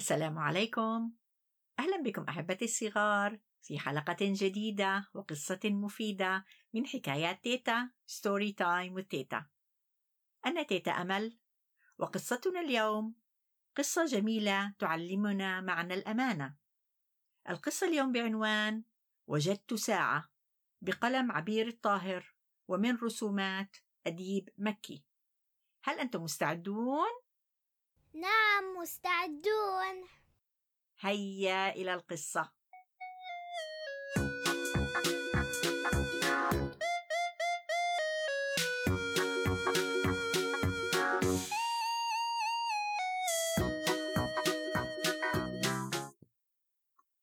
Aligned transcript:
السلام 0.00 0.38
عليكم. 0.38 1.12
أهلا 1.78 2.02
بكم 2.02 2.24
أحبتي 2.28 2.64
الصغار. 2.64 3.40
في 3.62 3.78
حلقة 3.78 4.16
جديدة 4.20 5.10
وقصة 5.14 5.60
مفيدة 5.64 6.44
من 6.74 6.86
حكايات 6.86 7.44
تيتا 7.44 7.90
story 8.06 8.52
time 8.52 8.94
وتيتا 8.94 9.46
أنا 10.46 10.62
تيتا 10.62 10.90
أمل 10.90 11.38
وقصتنا 11.98 12.60
اليوم 12.60 13.14
قصة 13.76 14.04
جميلة 14.04 14.74
تعلمنا 14.78 15.60
معنى 15.60 15.94
الأمانة. 15.94 16.56
القصة 17.48 17.88
اليوم 17.88 18.12
بعنوان 18.12 18.84
وجدت 19.26 19.74
ساعة 19.74 20.30
بقلم 20.80 21.32
عبير 21.32 21.68
الطاهر 21.68 22.34
ومن 22.68 22.96
رسومات 22.96 23.76
أديب 24.06 24.48
مكي. 24.58 25.04
هل 25.84 25.98
أنتم 25.98 26.22
مستعدون؟ 26.22 27.19
نعم 28.14 28.76
مستعدون. 28.82 30.08
هيا 31.00 31.74
إلى 31.74 31.94
القصة. 31.94 32.52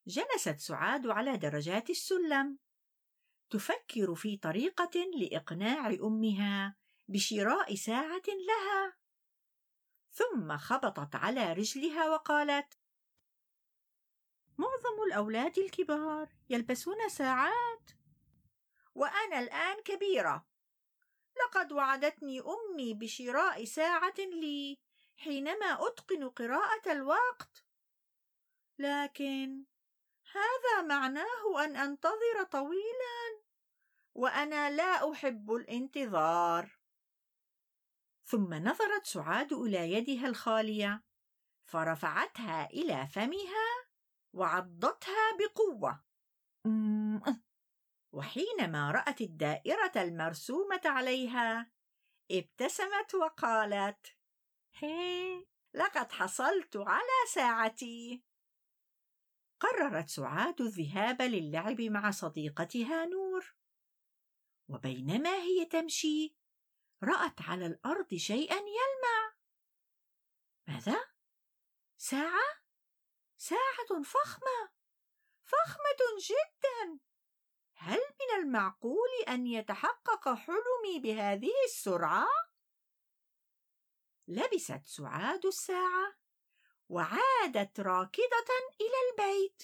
جلست 0.07 0.59
سعاد 0.59 1.07
على 1.07 1.37
درجات 1.37 1.89
السلم. 1.89 2.57
تفكر 3.49 4.15
في 4.15 4.37
طريقة 4.37 5.05
لإقناع 5.19 5.87
أمها 5.89 6.75
بشراء 7.07 7.75
ساعة 7.75 8.27
لها. 8.27 9.06
ثم 10.17 10.57
خبطت 10.57 11.15
على 11.15 11.53
رجلها 11.53 12.09
وقالت 12.09 12.73
معظم 14.57 15.03
الأولاد 15.07 15.59
الكبار 15.59 16.29
يلبسون 16.49 17.09
ساعات 17.09 17.91
وأنا 18.95 19.39
الآن 19.39 19.83
كبيرة. 19.83 20.47
لقد 21.37 21.71
وعدتني 21.71 22.41
أمي 22.41 22.93
بشراء 22.93 23.65
ساعة 23.65 24.13
لي 24.17 24.77
حينما 25.17 25.87
أتقن 25.87 26.29
قراءة 26.29 26.91
الوقت. 26.91 27.65
لكن 28.79 29.65
هذا 30.33 30.81
معناه 30.81 31.63
أن 31.65 31.75
أنتظر 31.75 32.43
طويلا 32.51 33.41
وأنا 34.15 34.69
لا 34.69 35.11
أحب 35.11 35.51
الانتظار. 35.51 36.76
ثم 38.27 38.53
نظرت 38.53 39.05
سعاد 39.05 39.53
إلى 39.53 39.91
يدها 39.91 40.27
الخالية 40.27 41.03
فرفعتها 41.69 42.69
إلى 42.69 43.07
فمها 43.07 43.87
وعضتها 44.33 45.37
بقوة. 45.39 46.03
وحينما 48.13 48.91
رأت 48.91 49.21
الدائرة 49.21 49.91
المرسومة 49.95 50.81
عليها 50.85 51.71
ابتسمت 52.31 53.15
وقالت 53.15 54.17
هي 54.73 55.45
لقد 55.73 56.11
حصلت 56.11 56.77
على 56.77 57.27
ساعتي. 57.33 58.23
قررت 59.59 60.09
سعاد 60.09 60.61
الذهاب 60.61 61.21
للعب 61.21 61.81
مع 61.81 62.11
صديقتها 62.11 63.05
نور. 63.05 63.55
وبينما 64.69 65.33
هي 65.33 65.65
تمشي 65.65 66.36
رأت 67.03 67.41
على 67.41 67.65
الأرض 67.65 68.13
شيئا 68.13 68.55
يلمع 68.55 69.35
ماذا؟ 70.67 71.05
ساعة؟ 71.97 72.61
ساعة 73.37 74.03
فخمة 74.03 74.71
فخمة 75.43 76.17
جدا 76.19 76.99
هل 77.73 77.99
من 77.99 78.41
المعقول 78.41 79.09
أن 79.27 79.47
يتحقق 79.47 80.33
حلمي 80.33 80.99
بهذه 80.99 81.53
السرعة؟ 81.65 82.27
لبست 84.27 84.81
سعاد 84.85 85.45
الساعة 85.45 86.17
وعادت 86.89 87.79
راكضة 87.79 88.49
إلى 88.81 88.95
البيت 89.11 89.63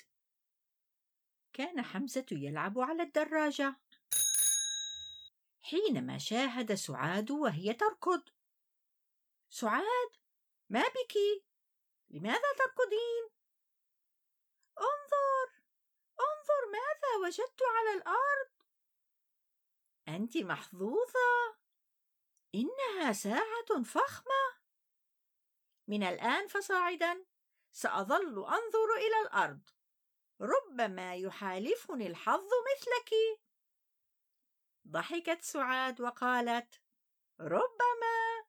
كان 1.53 1.81
حمزة 1.81 2.25
يلعب 2.31 2.79
على 2.79 3.03
الدراجة 3.03 3.82
حينما 5.63 6.17
شاهد 6.17 6.73
سعاد 6.73 7.31
وهي 7.31 7.73
تركض. 7.73 8.29
سعاد 9.49 10.11
ما 10.69 10.81
بك؟ 10.81 11.43
لماذا 12.09 12.53
تركضين؟ 12.57 13.29
انظر 14.77 15.63
انظر 16.19 16.71
ماذا 16.71 17.27
وجدت 17.27 17.61
على 17.61 17.97
الأرض. 17.97 18.51
أنت 20.07 20.37
محظوظة 20.37 21.57
إنها 22.55 23.13
ساعة 23.13 23.83
فخمة. 23.85 24.63
من 25.87 26.03
الآن 26.03 26.47
فصاعدا 26.47 27.25
سأظل 27.71 28.45
أنظر 28.45 28.95
إلى 28.97 29.21
الأرض. 29.21 29.69
ربما 30.41 31.15
يحالفني 31.15 32.07
الحظ 32.07 32.49
مثلك. 32.73 33.43
ضحكت 34.87 35.41
سعاد 35.41 36.01
وقالت 36.01 36.81
ربما. 37.39 38.45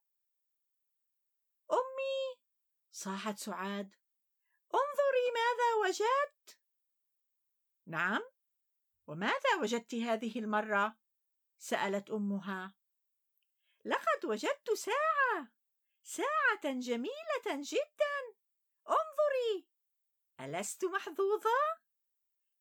أمي؟ 1.72 2.40
صاحت 2.92 3.38
سعاد. 3.38 3.94
انظري 4.74 5.30
ماذا 5.34 5.88
وجدت؟ 5.88 6.58
نعم. 7.86 8.22
وماذا 9.06 9.56
وجدت 9.62 9.94
هذه 9.94 10.38
المرة؟ 10.38 10.96
سألت 11.58 12.10
أمها. 12.10 12.74
لقد 13.84 14.24
وجدت 14.24 14.70
ساعة 14.72 15.52
ساعة 16.02 16.64
جميلة 16.64 17.46
جدا. 17.46 18.36
انظري. 18.88 19.68
ألست 20.40 20.84
محظوظة؟ 20.84 21.84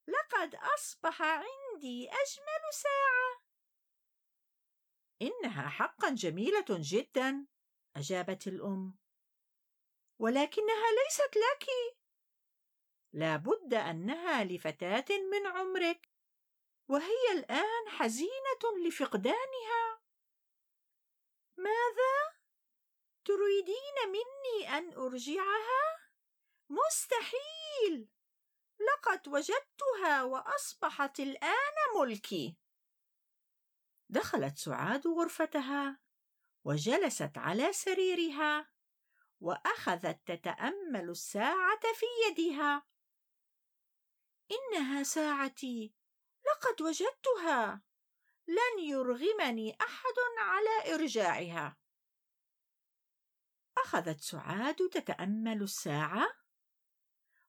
لقد 0.07 0.55
أصبح 0.55 1.21
عندي 1.21 2.09
أجمل 2.09 2.73
ساعة. 2.73 3.22
إنها 5.27 5.69
حقا 5.69 6.09
جميلة 6.09 6.65
جدا. 6.69 7.47
أجابت 7.95 8.47
الأم. 8.47 8.99
ولكنها 10.19 10.91
ليست 10.91 11.37
لك. 11.37 11.65
لا 13.13 13.37
بد 13.37 13.73
أنها 13.73 14.43
لفتاة 14.43 15.05
من 15.31 15.47
عمرك. 15.47 16.09
وهي 16.89 17.31
الآن 17.31 17.89
حزينة 17.89 18.87
لفقدانها. 18.87 20.01
ماذا؟ 21.57 22.33
تريدين 23.25 23.95
مني 24.07 24.77
أن 24.77 24.93
أرجعها؟ 24.93 25.99
مستحيل! 26.69 28.09
لقد 28.79 29.27
وجدتها 29.27 30.23
وأصبحت 30.23 31.19
الآن 31.19 31.75
ملكي. 31.99 32.57
دخلت 34.09 34.57
سعاد 34.57 35.07
غرفتها 35.07 35.99
وجلست 36.63 37.37
على 37.37 37.73
سريرها 37.73 38.69
وأخذت 39.39 40.21
تتأمل 40.25 41.09
الساعة 41.09 41.81
في 41.95 42.05
يدها. 42.27 42.87
إنها 44.51 45.03
ساعتي 45.03 45.93
لقد 46.45 46.81
وجدتها. 46.81 47.83
لن 48.47 48.83
يرغمني 48.83 49.77
أحد 49.81 50.15
على 50.39 50.93
إرجاعها. 50.93 51.77
أخذت 53.77 54.19
سعاد 54.19 54.75
تتأمل 54.75 55.63
الساعة؟ 55.63 56.37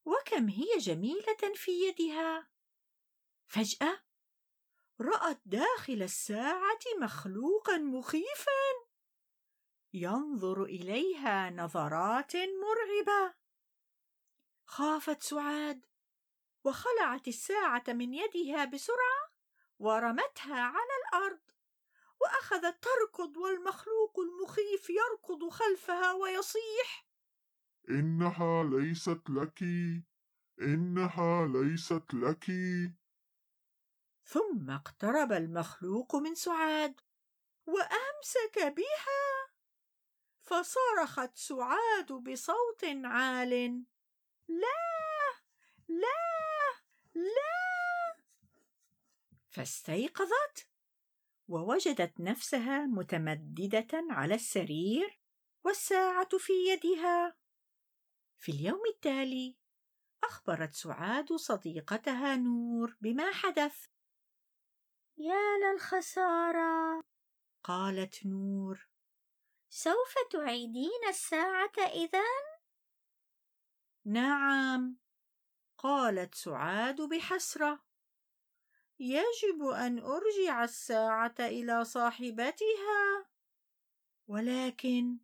وكم 0.04 0.48
هي 0.48 0.78
جميلة 0.78 1.54
في 1.54 1.70
يدها. 1.70 2.50
فجأة 3.46 4.02
رأت 5.00 5.40
داخل 5.44 6.02
الساعة 6.02 6.80
مخلوقا 7.00 7.78
مخيفا. 7.78 8.84
ينظر 9.92 10.62
إليها 10.62 11.50
نظرات 11.50 12.36
مرعبة. 12.36 13.34
خافت 14.66 15.22
سعاد. 15.22 15.86
وخلعت 16.64 17.28
الساعة 17.28 17.84
من 17.88 18.14
يدها 18.14 18.64
بسرعة 18.64 19.30
ورمتها 19.78 20.60
على 20.60 20.94
الأرض. 21.04 21.40
وأخذت 22.20 22.82
تركض 22.82 23.36
والمخلوق 23.36 24.20
المخيف 24.20 24.90
يركض 24.90 25.48
خلفها 25.48 26.12
ويصيح. 26.12 27.06
إنها 27.90 28.64
ليست 28.64 29.30
لك. 29.30 29.62
إنها 30.60 31.46
ليست 31.46 32.14
لك. 32.14 32.50
ثم 34.24 34.70
اقترب 34.70 35.32
المخلوق 35.32 36.16
من 36.16 36.34
سعاد 36.34 37.00
وأمسك 37.66 38.58
بها. 38.76 39.54
فصرخت 40.42 41.36
سعاد 41.36 42.12
بصوت 42.12 42.84
عال 43.04 43.84
لا 44.48 44.84
لا 45.88 46.80
لا! 47.14 48.16
فاستيقظت 49.50 50.68
ووجدت 51.48 52.20
نفسها 52.20 52.86
متمددة 52.86 54.06
على 54.10 54.34
السرير 54.34 55.20
والساعة 55.64 56.38
في 56.38 56.52
يدها. 56.52 57.36
في 58.38 58.52
اليوم 58.52 58.80
التالي 58.94 59.56
أخبرت 60.24 60.74
سعاد 60.74 61.32
صديقتها 61.32 62.36
نور 62.36 62.96
بما 63.00 63.32
حدث. 63.32 63.86
يا 65.16 65.58
للخسارة. 65.62 67.04
قالت 67.64 68.26
نور. 68.26 68.88
سوف 69.68 70.14
تعيدين 70.30 71.08
الساعة 71.08 71.72
اذن 71.78 72.58
نعم. 74.04 74.96
قالت 75.78 76.34
سعاد 76.34 77.00
بحسرة. 77.00 77.84
يجب 78.98 79.62
أن 79.62 79.98
أرجع 79.98 80.64
الساعة 80.64 81.34
إلى 81.40 81.84
صاحبتها. 81.84 83.26
ولكن 84.26 85.18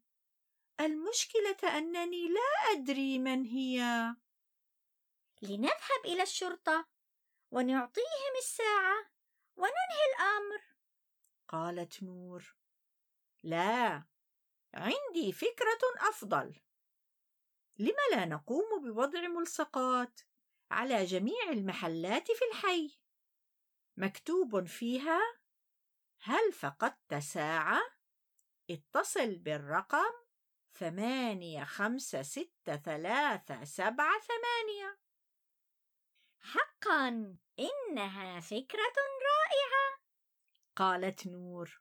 المشكلة 0.80 1.78
أنني 1.78 2.28
لا 2.28 2.72
أدري 2.72 3.18
من 3.18 3.44
هي. 3.44 3.80
لنذهب 5.42 6.04
إلى 6.04 6.22
الشرطة 6.22 6.88
ونعطيهم 7.50 8.34
الساعة. 8.38 9.19
وننهي 9.60 10.04
الأمر. 10.14 10.62
قالت 11.48 12.02
نور. 12.02 12.56
لا 13.42 14.04
عندي 14.74 15.32
فكرة 15.32 16.08
أفضل. 16.08 16.60
لم 17.78 17.96
لا 18.10 18.24
نقوم 18.24 18.82
بوضع 18.82 19.20
ملصقات 19.20 20.20
على 20.70 21.04
جميع 21.04 21.48
المحلات 21.48 22.32
في 22.32 22.44
الحي؟ 22.50 22.98
مكتوب 23.96 24.66
فيها 24.66 25.20
هل 26.22 26.52
فقدت 26.52 27.14
ساعة؟ 27.14 27.80
اتصل 28.70 29.36
بالرقم 29.36 30.12
ثمانية 30.72 31.64
خمسة 31.64 32.22
ستة 32.22 32.76
ثلاثة 32.76 33.64
سبعة 33.64 34.20
ثمانية. 34.20 34.98
حقا 36.40 37.36
إنها 37.58 38.40
فكرة 38.40 39.09
قالت 40.80 41.26
نور. 41.26 41.80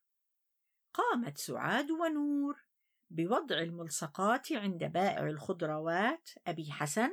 قامت 0.93 1.37
سعاد 1.37 1.91
ونور 1.91 2.65
بوضع 3.09 3.57
الملصقات 3.59 4.51
عند 4.51 4.83
بائع 4.83 5.27
الخضروات 5.27 6.29
أبي 6.47 6.71
حسن 6.71 7.11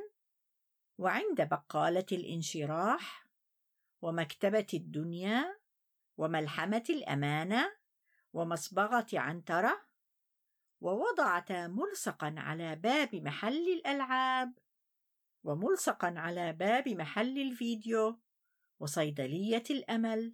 وعند 0.97 1.41
بقالة 1.41 2.05
الانشراح 2.11 3.27
ومكتبة 4.01 4.67
الدنيا 4.73 5.59
وملحمة 6.17 6.83
الأمانة 6.89 7.71
ومصبغة 8.33 9.07
عنترة 9.13 9.81
ووضعتا 10.81 11.67
ملصقا 11.67 12.35
على 12.37 12.75
باب 12.75 13.15
محل 13.15 13.67
الألعاب 13.67 14.53
وملصقا 15.43 16.13
على 16.17 16.53
باب 16.53 16.89
محل 16.89 17.37
الفيديو 17.41 18.19
وصيدلية 18.79 19.63
الأمل. 19.69 20.33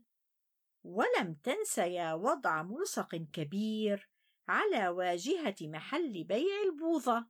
ولم 0.83 1.33
تنسيا 1.33 2.13
وضع 2.13 2.63
ملصق 2.63 3.15
كبير 3.15 4.09
على 4.47 4.87
واجهة 4.87 5.55
محل 5.61 6.23
بيع 6.23 6.61
البوظة. 6.65 7.27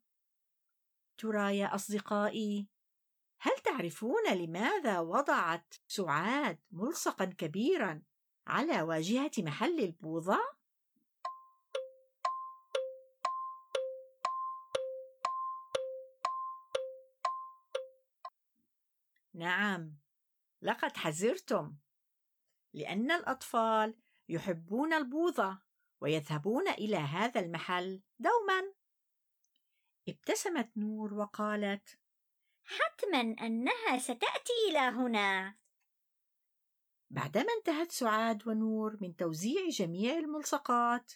ترى 1.17 1.57
يا 1.57 1.75
أصدقائي 1.75 2.67
هل 3.39 3.51
تعرفون 3.63 4.33
لماذا 4.33 4.99
وضعت 4.99 5.73
سعاد 5.87 6.59
ملصقا 6.71 7.25
كبيرا 7.25 8.01
على 8.47 8.81
واجهة 8.81 9.31
محل 9.39 9.79
البوظة؟ 9.79 10.39
نعم 19.33 19.97
لقد 20.61 20.97
حذرتم. 20.97 21.75
لأن 22.73 23.11
الأطفال 23.11 23.95
يحبون 24.29 24.93
البوظة 24.93 25.61
ويذهبون 26.01 26.67
إلى 26.67 26.97
هذا 26.97 27.41
المحل 27.41 28.01
دوما. 28.19 28.73
ابتسمت 30.07 30.77
نور 30.77 31.13
وقالت 31.13 31.99
حتما 32.63 33.19
أنها 33.19 33.97
ستأتي 33.97 34.53
إلى 34.69 34.79
هنا. 34.79 35.57
بعدما 37.09 37.53
انتهت 37.57 37.91
سعاد 37.91 38.47
ونور 38.47 38.97
من 39.01 39.15
توزيع 39.15 39.69
جميع 39.69 40.17
الملصقات 40.17 41.11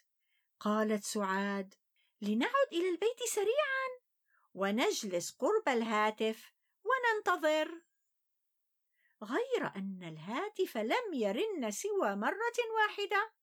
قالت 0.60 1.03
سعاد 1.03 1.74
لنعد 2.21 2.68
إلى 2.71 2.89
البيت 2.89 3.24
سريعا 3.33 3.88
ونجلس 4.53 5.31
قرب 5.31 5.69
الهاتف 5.69 6.53
وننتظر. 6.83 7.81
غير 9.24 9.75
أن 9.75 10.04
الهاتف 10.04 10.78
لم 10.78 11.14
يرن 11.14 11.72
سوى 11.72 12.16
مرة 12.16 12.58
واحدة. 12.75 13.34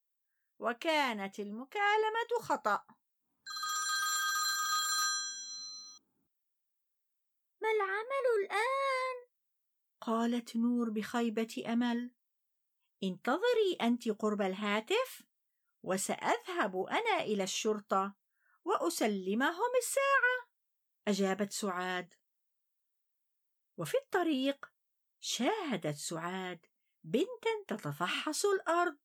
وكانت 0.58 1.40
المكالمة 1.40 2.40
خطأ. 2.40 2.84
ما 7.60 7.70
العمل 7.70 8.44
الآن؟ 8.44 9.28
قالت 10.00 10.56
نور 10.56 10.90
بخيبة 10.90 11.64
أمل. 11.66 12.10
انتظري 13.02 13.76
أنت 13.80 14.08
قرب 14.08 14.42
الهاتف 14.42 15.22
وسأذهب 15.82 16.76
أنا 16.76 17.20
إلى 17.20 17.42
الشرطة 17.42 18.16
وأسلمهم 18.64 19.70
الساعة. 19.78 20.48
أجابت 21.08 21.52
سعاد. 21.52 22.14
وفي 23.76 23.96
الطريق 23.96 24.73
شاهدت 25.24 25.96
سعاد 25.96 26.66
بنتا 27.04 27.64
تتفحص 27.68 28.44
الأرض. 28.44 28.98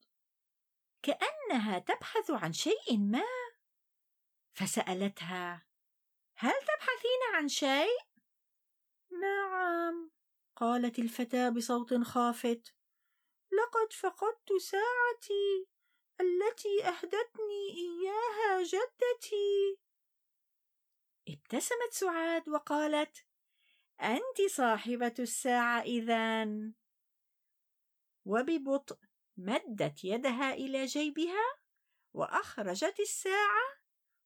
كأنها 1.01 1.79
تبحث 1.79 2.31
عن 2.31 2.53
شيء 2.53 2.97
ما. 2.97 3.23
فسألتها 4.53 5.67
هل 6.37 6.53
تبحثين 6.53 7.35
عن 7.35 7.47
شيء؟ 7.47 7.99
نعم. 9.11 10.11
قالت 10.55 10.99
الفتاة 10.99 11.49
بصوت 11.49 11.93
خافت 11.93 12.75
لقد 13.51 13.93
فقدت 13.93 14.53
ساعتي 14.61 15.67
التي 16.21 16.83
أهدتني 16.87 17.69
إياها 17.77 18.63
جدتي. 18.63 19.77
ابتسمت 21.29 21.91
سعاد 21.91 22.49
وقالت 22.49 23.28
انت 24.01 24.51
صاحبة 24.51 25.13
الساعة 25.19 25.81
اذا 25.81 26.47
وببطء 28.25 28.97
مدت 29.37 30.03
يدها 30.03 30.53
إلى 30.53 30.85
جيبها 30.85 31.57
وأخرجت 32.13 32.99
الساعة 32.99 33.79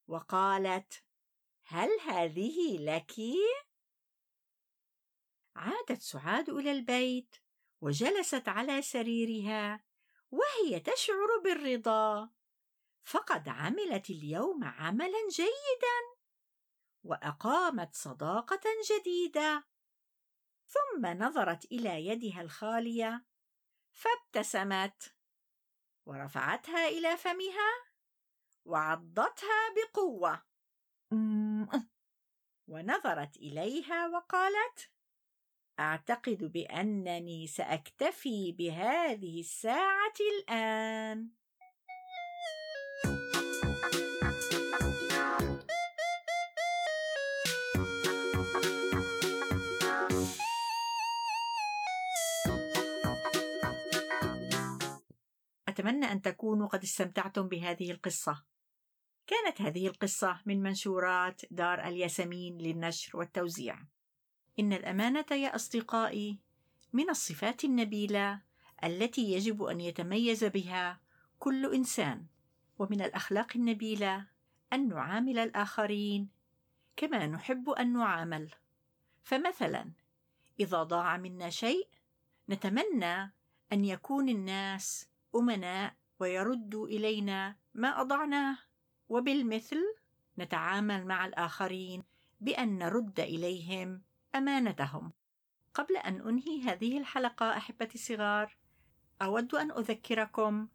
وقالت 0.08 1.04
هل 1.66 1.90
هذه 2.06 2.78
لك؟ 2.78 3.14
عادت 5.56 6.02
سعاد 6.02 6.50
إلى 6.50 6.72
البيت 6.72 7.36
وجلست 7.82 8.48
على 8.48 8.82
سريرها 8.82 9.84
وهي 10.32 10.80
تشعر 10.80 11.40
بالرضا. 11.44 12.30
فقد 13.04 13.50
عملت 13.50 14.10
اليوم 14.10 14.64
عملا 14.64 15.28
جيدا. 15.30 16.13
وأقامت 17.04 17.96
صداقة 17.96 18.62
جديدة. 18.90 19.68
ثم 20.68 21.06
نظرت 21.06 21.66
إلى 21.66 22.08
يدها 22.08 22.42
الخالية 22.42 23.26
فابتسمت 23.92 25.16
ورفعتها 26.06 26.88
إلى 26.88 27.18
فمها 27.18 27.72
وعضتها 28.66 29.74
بقوة. 29.76 30.44
ونظرت 32.68 33.38
إليها 33.38 34.08
وقالت 34.08 34.92
أعتقد 35.80 36.44
بأنني 36.44 37.48
سأكتفي 37.48 38.52
بهذه 38.52 39.40
الساعة 39.40 40.14
الآن. 40.40 41.30
أتمنى 55.84 56.12
أن 56.12 56.22
تكونوا 56.22 56.68
قد 56.68 56.84
استمتعتم 56.84 57.48
بهذه 57.48 57.92
القصة. 57.92 58.44
كانت 59.28 59.62
هذه 59.62 59.88
القصة 59.88 60.40
من 60.46 60.64
منشورات 60.64 61.42
دار 61.52 61.88
الياسمين 61.88 62.58
للنشر 62.58 63.18
والتوزيع. 63.18 63.80
إن 64.60 64.74
الأمانة 64.74 65.26
يا 65.32 65.56
أصدقائي 65.56 66.40
من 66.94 67.10
الصفات 67.10 67.64
النبيلة 67.64 68.42
التي 68.84 69.32
يجب 69.34 69.64
أن 69.64 69.82
يتميز 69.82 70.44
بها 70.44 71.00
كل 71.40 71.74
إنسان، 71.74 72.26
ومن 72.80 73.02
الأخلاق 73.02 73.48
النبيلة 73.56 74.28
أن 74.74 74.88
نعامل 74.88 75.40
الآخرين 75.40 76.30
كما 76.96 77.28
نحب 77.28 77.70
أن 77.70 77.94
نعامل. 77.94 78.52
فمثلا 79.24 79.92
إذا 80.60 80.84
ضاع 80.84 81.18
منا 81.18 81.50
شيء 81.50 81.88
نتمنى 82.50 83.34
أن 83.74 83.86
يكون 83.86 84.30
الناس 84.30 85.13
أمناء 85.36 85.94
ويردوا 86.20 86.88
إلينا 86.88 87.56
ما 87.74 88.02
أضعناه، 88.02 88.58
وبالمثل 89.10 89.82
نتعامل 90.40 91.06
مع 91.06 91.26
الآخرين 91.26 92.04
بأن 92.42 92.78
نرد 92.78 93.20
إليهم 93.20 94.02
أمانتهم. 94.36 95.12
قبل 95.74 95.98
أن 95.98 96.28
أنهي 96.28 96.62
هذه 96.62 96.98
الحلقة 96.98 97.58
أحبتي 97.58 97.96
الصغار، 97.96 98.58
أود 99.22 99.56
أن 99.56 99.72
أذكركم 99.72 100.68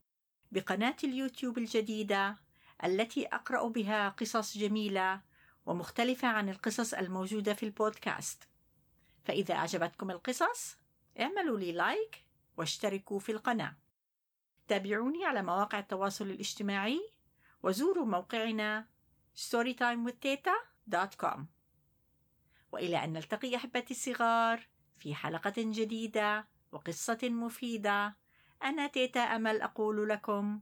بقناة 0.53 0.97
اليوتيوب 1.05 1.59
الجديدة 1.59 2.37
التي 2.85 3.27
أقرأ 3.27 3.69
بها 3.69 4.09
قصص 4.09 4.59
جميلة 4.59 5.21
ومختلفة 5.67 6.29
عن 6.29 6.49
القصص 6.49 6.95
الموجودة 6.95 7.55
في 7.55 7.63
البودكاست. 7.63 8.49
فإذا 9.25 9.55
أعجبتكم 9.55 10.11
القصص، 10.11 10.77
اعملوا 11.21 11.59
لي 11.59 11.73
لايك 11.73 12.25
واشتركوا 12.57 13.19
في 13.19 13.33
القناة. 13.33 13.77
تابعوني 14.69 15.25
على 15.25 15.43
مواقع 15.43 15.79
التواصل 15.79 16.31
الاجتماعي 16.31 17.01
وزوروا 17.63 18.07
موقعنا 18.07 18.87
storytimewithteta.com 19.37 21.41
وإلى 22.73 23.05
أن 23.05 23.13
نلتقي 23.13 23.57
أحبتي 23.57 23.95
الصغار 23.95 24.69
في 24.99 25.15
حلقة 25.15 25.55
جديدة 25.57 26.49
وقصة 26.73 27.19
مفيدة. 27.23 28.17
أنا 28.63 28.87
تيتا 28.87 29.21
أمل 29.21 29.63
أقول 29.63 30.09
لكم 30.09 30.61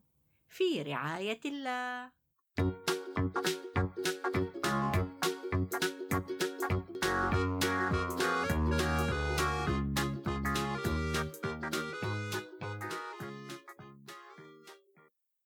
في 0.48 0.82
رعاية 0.82 1.40
الله. 1.44 2.10